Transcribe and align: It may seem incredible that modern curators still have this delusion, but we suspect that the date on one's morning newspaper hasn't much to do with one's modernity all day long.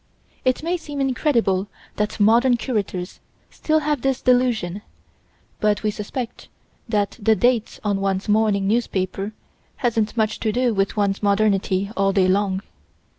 It 0.43 0.63
may 0.63 0.77
seem 0.77 0.99
incredible 0.99 1.67
that 1.97 2.19
modern 2.19 2.57
curators 2.57 3.19
still 3.51 3.81
have 3.81 4.01
this 4.01 4.19
delusion, 4.19 4.81
but 5.59 5.83
we 5.83 5.91
suspect 5.91 6.47
that 6.89 7.19
the 7.21 7.35
date 7.35 7.79
on 7.83 8.01
one's 8.01 8.27
morning 8.27 8.67
newspaper 8.67 9.31
hasn't 9.75 10.17
much 10.17 10.39
to 10.39 10.51
do 10.51 10.73
with 10.73 10.97
one's 10.97 11.21
modernity 11.21 11.91
all 11.95 12.13
day 12.13 12.27
long. 12.27 12.63